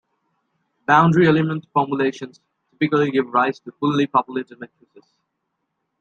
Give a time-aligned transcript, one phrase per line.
[0.87, 5.13] Boundary element formulations typically give rise to fully populated matrices.